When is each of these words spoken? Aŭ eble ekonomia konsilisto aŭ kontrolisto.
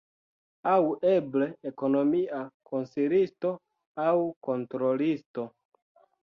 Aŭ 0.69 0.77
eble 1.09 1.47
ekonomia 1.71 2.39
konsilisto 2.71 3.53
aŭ 4.07 4.15
kontrolisto. 4.49 5.47